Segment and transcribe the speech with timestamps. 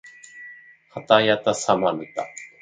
[0.89, 2.25] はたやたさまぬた